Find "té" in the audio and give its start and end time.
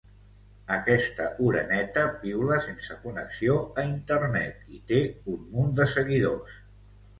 4.95-5.05